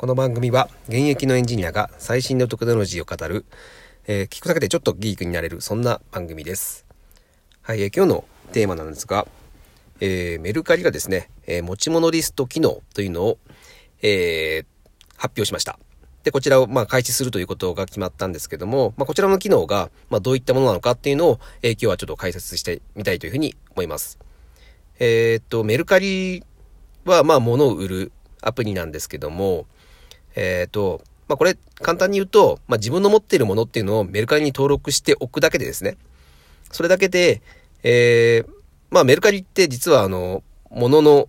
[0.00, 3.44] この番組は現役のエンジニアが最新のテクノロジーを語る、
[4.06, 6.86] えー、聞くだけでちょっとギークになれる、そんな番組です。
[7.60, 9.28] はい、えー、今日のテーマなんですが、
[10.00, 13.38] えー、メルカリがですね、え持ち物リスト機能というのを、
[14.00, 14.64] え
[15.18, 15.78] 発表しました。
[16.24, 24.18] で、こちらを、まあ、開始するということが決まったんですけども、まあ、こちらの機能が、まあ、どういったものなのかっていうのを、え今日はちょっと解説してみたいというふうに思います。
[24.98, 26.42] えっと、メルカリ
[27.04, 29.66] は、まあ、物を売るアプリなんですけども、
[30.34, 35.96] えっ、ー、と、まあ、これ簡単に言うと、まあ、自分の持っているものっていうのをメルカリに登録しておくだけでですね、
[36.72, 37.42] それだけで、
[37.82, 38.50] えー、
[38.90, 41.28] まあ、メルカリって実はあの、物の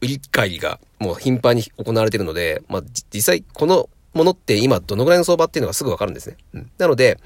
[0.00, 2.82] 売り買いがもう頻繁に行われているので、まあ、
[3.12, 6.36] 実際このものって今どのぐらいの相場っていうのがすぐわかるんですね。
[6.54, 7.18] うん、なので、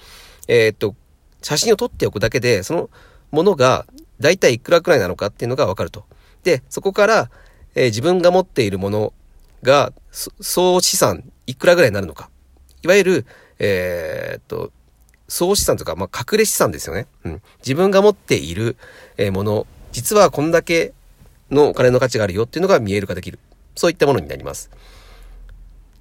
[0.48, 0.94] えー、っと、
[1.42, 2.90] 写真を撮っておくだけで、その
[3.30, 3.86] ものが
[4.20, 6.04] 大体いくらくらいなのかっていうのがわかると。
[6.44, 7.30] で、そこから、
[7.74, 9.12] えー、自分が持っているもの
[9.62, 9.92] が、
[10.40, 12.30] 総資産いくらぐらいになるのか。
[12.82, 13.26] いわゆる、
[13.58, 14.72] えー、っと、
[15.28, 17.06] 総資産とか、まあ、隠れ資産ですよね。
[17.24, 17.42] うん。
[17.58, 18.76] 自分が持っている、
[19.16, 20.92] えもの、実はこんだけ
[21.50, 23.38] のお金の価値があるよっていうのが見える化できる。
[23.74, 24.70] そういったものになります。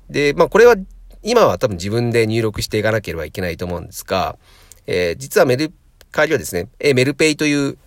[0.10, 0.76] で、まあ、これは、
[1.24, 4.38] 今は多分自分で入力していかなければいけないと思うんですが、
[4.86, 5.74] えー、実はメル
[6.12, 7.78] カリはですね、え、メルペイという、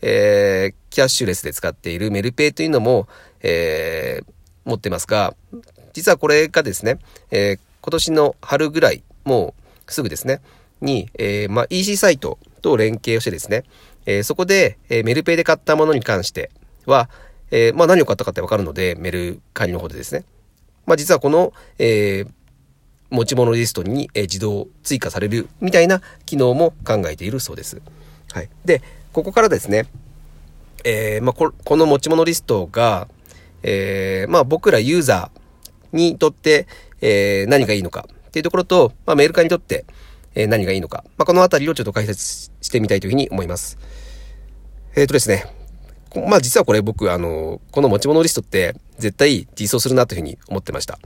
[0.00, 3.08] えー、キャッシュレスで使っているメルペイというのも、
[3.40, 4.24] えー、
[4.64, 5.34] 持ってますが、
[5.92, 6.98] 実はこれがですね、
[7.30, 9.54] えー、今年の春ぐらい、も
[9.86, 10.40] うすぐですね、
[10.80, 13.64] に、えー、まあ、EC サイトと連携をしてですね、
[14.06, 16.50] えー、そこで、えメルペイで買ったものに関して
[16.86, 17.08] は、
[17.50, 20.24] えまあ、何を買ったかってわかるので、メルカリの方でですね。
[20.86, 22.26] まあ、実はこの、え
[23.10, 27.80] 持ち物リストに、え自動追加されるみたいな機能も考えているそうです。
[28.32, 28.48] はい。
[28.64, 29.86] で、ここからですね、
[30.84, 33.08] えま、この持ち物リストが、
[33.64, 36.66] えー、まあ僕らユーザーにとって、
[37.00, 39.86] えー、何がいいのかっていうところと、まあメールカにとって、
[40.34, 41.02] えー、何がいいのか。
[41.16, 43.78] まあこのあたりをちょっと解説してみたいというふうに思います。
[44.94, 45.46] えっ、ー、とですね。
[46.28, 50.98] まあ実はこれ僕、あの、この持ち物リストって絶対実装するなというふうに思ってました。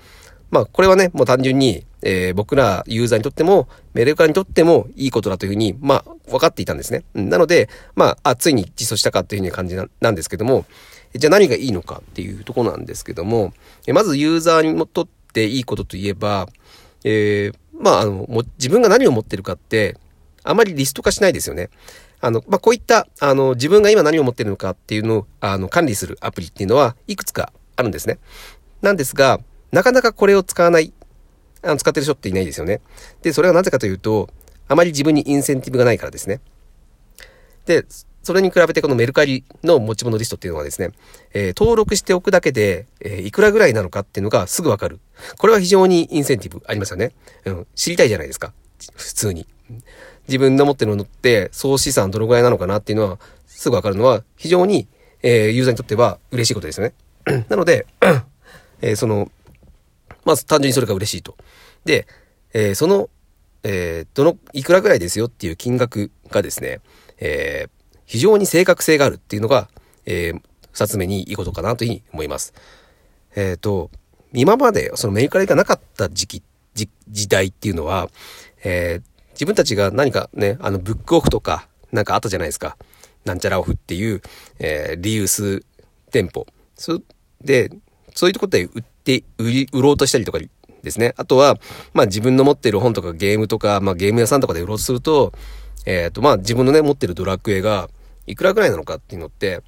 [0.50, 7.04] まあこれはね、もう単純に、えー、僕らユーザーにとっても、メールカにとってもいいことだというふうに、まあ分かっていたんですね。
[7.14, 10.64] なので、まあ、あ、ついに実装したかというふうに感じなんですけども、
[11.18, 13.52] じゃあ何がいいのかっていうとこなんですけども、
[13.92, 16.48] まずユーザーにとっていいことといえば、
[17.04, 19.96] えー、まあ、あの、も自分が何を持ってるかって、
[20.42, 21.70] あまりリスト化しないですよね。
[22.20, 28.18] あの、まあ、こういった、あの、自分が今何を持ってるのかっていうのを、あの、管理するアプリっていうのは、いくつかあるんですね。
[28.82, 29.40] なんですが、
[29.70, 30.92] なかなかこれを使わない、
[31.62, 32.80] あの、使ってる人っていないですよね。
[33.22, 34.28] で、それはなぜかというと、
[34.66, 36.40] あまり自分にインセンティブがないからですね。
[37.66, 37.84] で、
[38.28, 40.91] それに比べてこのメルカリの持ち物リストっていうのはですね、
[41.33, 45.00] えー、登録しておくだけで、えー、いくらぐらいなのかっていうのがすぐわかる。
[45.39, 47.12] これは非常にインセンティブありますよね。
[47.47, 48.53] うん、知りたいじゃないですか。
[48.97, 49.47] 普通に。
[50.27, 54.89] 自分の持ってるものって総資産どのぐらいなのかなっていうのはすぐわかるのは非常に、
[55.22, 56.93] えー、ユーザーにとっては嬉しいことですよね。
[57.49, 57.87] なので、
[58.83, 59.31] えー、その、
[60.27, 61.34] まず単純にそれが嬉しいと。
[61.87, 62.06] で、
[62.53, 63.09] えー、その、
[63.62, 66.83] えー、どの、いくらぐらいですよっていう金額がですね、
[67.21, 67.78] えー、
[68.08, 69.69] 非常に正確性があるっていうのが、
[70.06, 70.41] えー、
[70.72, 72.54] 二つ目にいいことかなというふうに思います。
[73.36, 73.91] えっ、ー、と、
[74.32, 76.42] 今までそのメルカリがなかった時期、
[77.08, 78.08] 時代っていうのは、
[78.64, 82.78] えー、自分たちが何かね、あの、ブックオフとか、なんかあったじゃないですか。
[83.26, 84.22] なんちゃらオフっていう、
[84.58, 85.62] えー、リユース
[86.10, 86.47] 店舗。
[86.76, 87.00] そ
[87.42, 87.70] で、
[88.14, 90.38] そういうとこで売って、売り、売ろうとしたりとか
[90.82, 91.12] ですね。
[91.18, 91.58] あとは、
[91.92, 95.32] まあ自分の持ってる本とかゲームとか、まあゲーム屋さんとかで売ろうとすると、
[95.84, 97.88] えっ、ー、と、まあ自分のね、持ってるドラクエが、
[98.28, 99.62] いくらぐらいなのかっていうのって、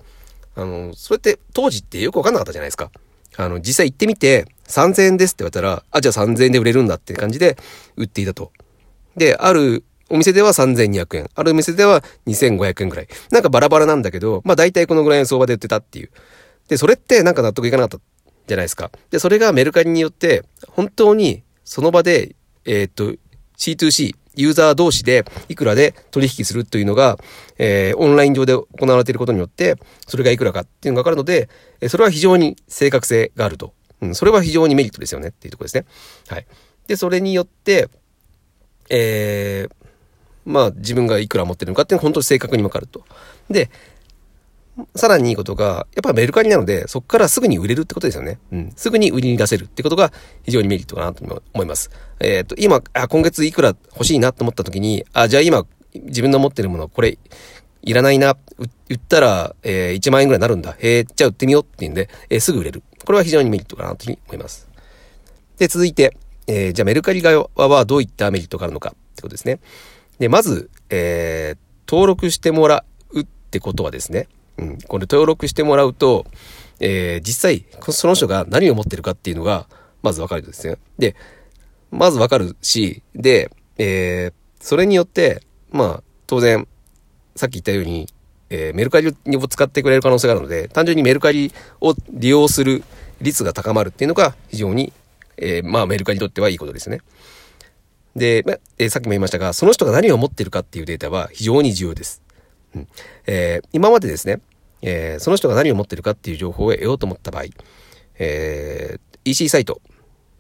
[0.55, 2.91] あの、それって当時ってよくわかんなかったじゃないですか。
[3.37, 7.57] あの、実際行ってみて、3000円ですって言われたら、あ、じゃあ3000円で売れるんだって感じで
[7.97, 8.53] 売っていたと。
[9.17, 11.31] で、あるお店では3200円。
[11.35, 13.09] あるお店では2500円ぐらい。
[13.31, 16.11] なんかバラバラなんだけど、まあ大体このぐらいの相場で売ってたっていう。
[16.69, 18.05] で、それってなんか納得いかなかった
[18.47, 18.91] じゃないですか。
[19.11, 22.35] で、それがメルカリによって、本当にその場で、
[22.65, 23.15] えー、っと、
[23.57, 27.19] C2C、ユーザー同士でいくらで取引するというのが、
[27.59, 31.49] えー、オンライン上で行われていることによって、それがいくらかっていうのがわかるので、
[31.89, 33.75] それは非常に正確性があると。
[34.01, 35.85] うん、それは非常にメリットですよねっていうとこですね。
[36.29, 36.47] はい。
[36.87, 37.89] で、それによって、
[38.89, 39.73] えー、
[40.45, 43.05] まあ自分がいくら持ってるのかっていうのは本当に正確にわかると。
[43.51, 43.71] で、
[44.95, 48.39] さらにいいことが、やっぱメルカリなので、そこからすぐに売れるってことですよね。
[48.53, 48.73] うん。
[48.77, 50.13] すぐに売りに出せるってことが
[50.43, 51.91] 非常にメリットかなと思います。
[52.21, 57.19] えっ、ー、と、今、あ、今月いくら欲しいなと思った時に、あ、じゃあ今、自分の持ってるもの、これ、
[57.83, 58.37] いらないな、
[58.89, 60.77] 売ったら、えー、1万円ぐらいになるんだ。
[60.79, 62.83] へえ、じゃあ売ってみようっていうんで、えー、すぐ売れる。
[63.05, 64.69] これは非常にメリットかなというふうに思います。
[65.59, 66.17] で、続いて、
[66.47, 69.61] えー、じゃあメルカリ側はどういったメリットがあるのかってことですね。
[70.19, 71.59] で、まず、えー、
[71.91, 74.29] 登録してもらうってことはですね、
[74.61, 76.27] うん、これ登録してもらうと、
[76.81, 79.67] えー、実際、その人が何を持ってるかっていうのが、
[80.03, 80.77] まずわかるんですね。
[80.99, 81.17] で、
[81.91, 86.69] まずわかるし、で、えー、それによって、まあ、当然、
[87.37, 88.07] さっき言ったように、
[88.51, 92.85] えー、メルカリを使ってくれる可能性があるので、単純にメルカリを利用する
[93.21, 94.93] 率が高まるっていうのが非常に、
[95.37, 97.01] えー、まあメルカリにとってはいいことですね。
[98.17, 102.23] で、まえー、さっきも言いましたが、その人が何を持ってるかっていうデータは非常に重要です。
[102.75, 102.89] うん
[103.27, 104.41] えー、今までですね、
[104.83, 107.45] えー、その人が何を持ってるかっていう情報を得ようと思った場合、
[108.19, 109.81] えー、EC サイト、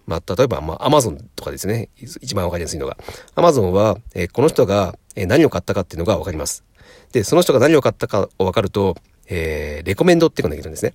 [0.06, 2.96] まあ、例えば、まあ、Amazon とかですね、一番わかりやすいのが、
[3.34, 6.64] Amazon は、えー、この人がえ何を買ったかっていうのがわかります。
[7.12, 8.96] で、その人が何を買ったかをわかると、
[9.28, 10.94] えー、レコメンドっていうのができるんですね。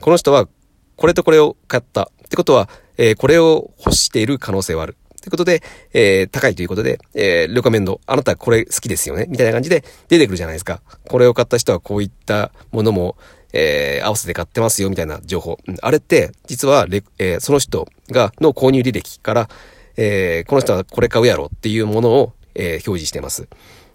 [0.00, 0.48] この人は、
[0.96, 2.10] これとこれを買った。
[2.24, 4.96] ってことは、えー、これを欲している可能性はある。
[5.26, 5.62] ということで、
[5.92, 10.80] えー、高いということで、えー、レコメンド、あなたこれ好きですよねみたいな感じで出てくるじゃないですか。
[11.08, 13.16] これを買った人はこういったものも、
[13.52, 15.58] えー、合わせて買ってますよみたいな情報。
[15.66, 19.48] うん、あれって、実はレ、えー、その人が、の購入履歴から、
[19.96, 23.48] えー、この人はこれ買うやろっていうものを、えー、表示してます。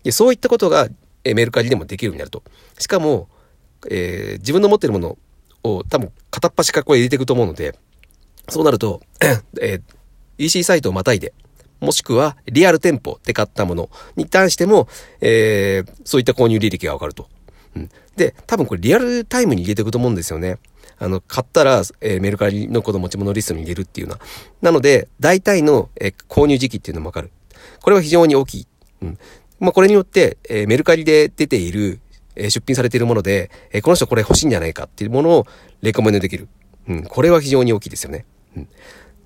[0.03, 0.89] で、そういったことが、
[1.23, 2.43] えー、メルカリでもできるようになると。
[2.77, 3.29] しかも、
[3.89, 5.17] えー、自分の持ってるもの
[5.63, 7.73] を多分片っ端からこれ入れていくと思うので、
[8.49, 8.99] そうなると、
[9.61, 9.81] えー、
[10.37, 11.33] EC サイトをまたいで、
[11.79, 14.87] もしくはリアル店舗で買ったものに対しても、
[15.19, 17.27] えー、そういった購入履歴がわかると。
[17.75, 17.89] うん。
[18.15, 20.57] で、多分これリアルタイムに入れていくと思うんですよね。
[20.99, 24.19] あの、買ったら、えー、メルカリのこの持ち物リストに入れるっていうのは。
[24.61, 27.31] なので、大体の、えー、購入時期っていうのもわかる。
[27.81, 28.67] これは非常に大きい。
[29.01, 29.17] うん。
[29.59, 31.99] まあ、これによって、えー、メルカリで出ている、
[32.35, 35.47] え、出品されているもので、え、この人これ欲しいんじゃないかっていうものを
[35.81, 36.47] レコメンドできる。
[36.87, 37.03] うん。
[37.03, 38.25] これは非常に大きいですよね。
[38.55, 38.67] うん。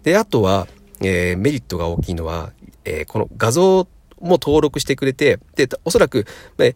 [0.03, 0.67] で、あとは、
[1.01, 2.51] えー、メリットが大きいのは、
[2.85, 3.87] えー、この画像
[4.19, 6.25] も登録してくれて、で、おそらく、
[6.59, 6.75] え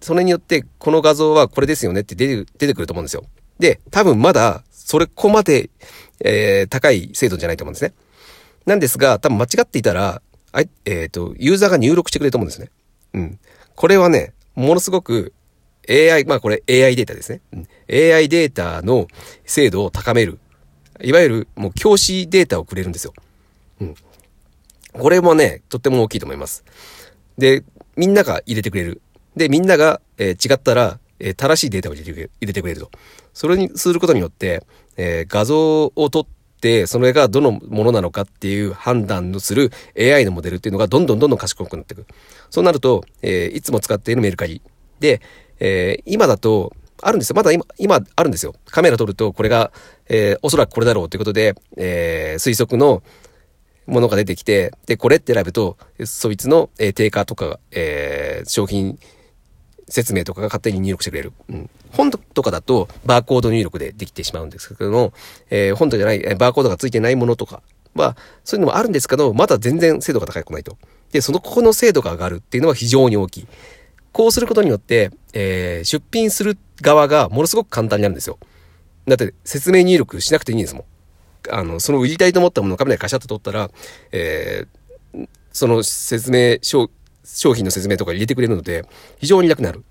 [0.00, 3.24] それによって、この画像はこれですよねって出て出てくると思うんですよ。
[3.58, 5.70] で、多分まだ、それこまで、
[6.24, 7.94] えー、高い精度じゃないと思うんですね。
[8.66, 10.22] なんですが、多分間違っていたら、
[10.52, 12.70] あえっ、ー、と、ユーザーが入力してくれると思うんですね。
[13.14, 13.38] うん。
[13.74, 15.32] これはね、ものすごく
[15.88, 17.40] AI、まあこれ AI データですね。
[17.52, 19.06] うん、AI データの
[19.44, 20.38] 精度を高める。
[21.02, 23.14] いわゆるもう教師データをくれるんですよ。
[23.82, 23.94] うん。
[24.92, 26.64] これもね、とっても大きいと思います。
[27.38, 27.64] で、
[27.96, 29.02] みんなが入れてくれる。
[29.36, 32.90] で、みんなが、えー、違ったら、えー、正しいデータを入れてくれると。
[33.32, 34.64] それにすることによって、
[34.96, 36.26] えー、画像を撮っ
[36.60, 42.06] て、それがどのものなのかっていう判断のする AI のモデルっていうのがどんどんどんどん賢くなっていく。
[42.50, 44.60] そうなると、えー、いつも使っているメルカリ
[45.00, 45.22] で、
[45.58, 46.72] えー、今だと、
[47.04, 47.36] あるんですよ。
[47.36, 48.54] まだ今、今あるんですよ。
[48.66, 49.72] カメラ撮るとこれが、
[50.08, 53.02] えー、おそらくこれだろうということで、えー、推測の、
[53.86, 58.98] ものが出てきて、で、これって選ぶと、そいつの、えー、定価とか、えー、商品
[59.88, 61.32] 説明とかが勝手に入力してくれる。
[61.48, 61.70] うん。
[61.90, 65.12] 本とかだと、バーコード入力でできてしまうんですけども、
[65.50, 67.62] えー、本とじゃない、バーコードがついてないものとか
[67.94, 70.78] は、そういうのもあるんですけど、まだ全然精度が高くないと。
[71.10, 73.46] で、その、ここの精度が上がるっていうのは非常に大きい。
[74.12, 78.38] こうすることによって、えー、出品する側がものすごく簡単になるんですよ。
[79.06, 80.84] だって説明入力しなくていいんですもん。
[81.50, 83.70] あの、その売りたいと思ったものをカメラでカシャッと撮ったら、
[84.12, 86.88] えー、その説明、商
[87.54, 88.84] 品の説明とか入れてくれるので、
[89.18, 89.84] 非常に楽になる。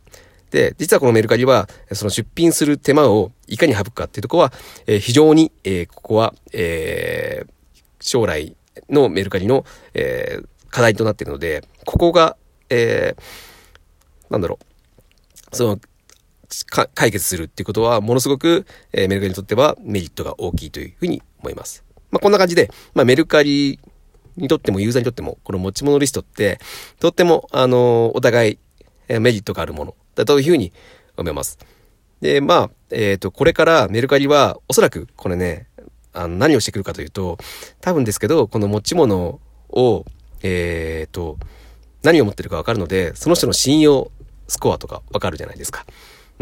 [0.51, 4.51] で、実はこのメルカリは、その出品する手間をいかに省くかっていうとこは、
[4.85, 7.51] えー、非常に、えー、ここは、えー、
[8.01, 8.55] 将来
[8.89, 12.35] のメルカリの、えー、課題となっているので、ここが、
[12.69, 14.59] えー、なんだろ
[15.51, 15.79] う、その、
[16.93, 21.83] 解決するっていうことは、ものすごく、えー、メルカリにとってはメリットが大きいというふうに思います。
[22.11, 23.79] まあ、こんな感じで、まあ、メルカリ
[24.37, 26.59] にとってもユーザーにとっても、この持ち物リストって、
[26.99, 28.59] とっても、あの、お互い、
[29.07, 30.71] えメリットがあるものだというふうに
[31.17, 31.57] 思います。
[32.21, 35.67] で、まあ、えっ、ー、と、これからメルカリは、おそらく、これね、
[36.13, 37.37] あの、何をしてくるかというと、
[37.81, 39.39] 多分ですけど、この持ち物
[39.69, 40.05] を、
[40.43, 41.37] えっ、ー、と、
[42.03, 44.11] 何を持ってるかわかるので、その人の信用
[44.47, 45.85] スコアとかわかるじゃないですか。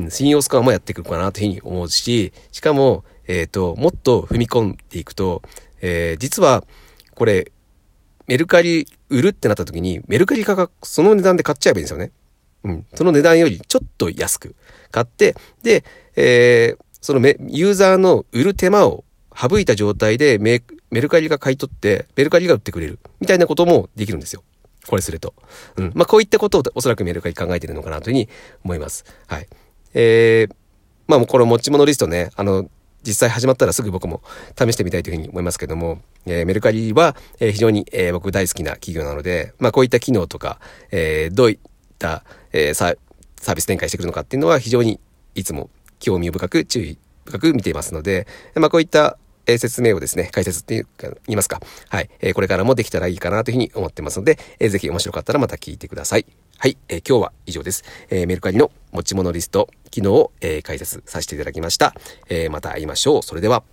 [0.03, 5.41] うん、信用スコアもやってくるかなというふうに思うし、しかも、えっ、ー、と、もっと踏み込んでいくと、
[5.81, 6.63] えー、実は、
[7.15, 7.51] これ、
[8.27, 12.11] メルカリ売るってなった時に、メルカリ価格、その値段で買っちゃえばいいんですよね。
[12.63, 12.85] うん。
[12.93, 14.55] その値段よりちょっと安く
[14.91, 15.83] 買って、で、
[16.15, 19.03] えー、そのメユーザーの売る手間を
[19.35, 22.99] 省いた状態でメメルカリが買い取って、メルカリが売ってくれる。
[23.19, 24.43] みたいなこともできるんですよ。
[24.87, 25.33] これすると。
[25.77, 25.91] うん。
[25.93, 28.29] まあ、こういったことをおそらくメルカリ考えてるのかなというふうに
[28.63, 29.05] 思います。
[29.27, 29.47] はい。
[29.93, 30.53] えー、
[31.07, 32.69] まあ、この持ち物リストね、あの、
[33.03, 34.21] 実際始まったらすぐ僕も
[34.57, 40.59] 試してみたいというふうに思いますけども、えー、メルカリは、えー、非常に、えー、僕大好きな企業なので、まあこういった機能とか、
[40.91, 41.59] えー、どういっ
[41.97, 44.99] た、えー、サービス展開してくるのかっていうのは非常に
[45.33, 45.69] いつも
[45.99, 51.59] 興味深く注意深く見ていますので、まあこういったえ説明をですね、解説っていうか、言いますか。
[51.89, 52.09] はい。
[52.19, 56.25] えこれからもできたらいいかなというふうに思ってますので、えー、ぜひ面白かったらまた聞いてください。
[56.61, 56.77] はい。
[56.89, 57.85] え今日は以上です。
[58.09, 61.95] えメルカリの持ち物リスト、機能を、え解説させていただきました。
[62.27, 63.23] えまた会いましょう。
[63.23, 63.63] それでは。